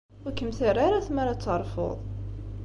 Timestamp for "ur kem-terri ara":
0.25-1.05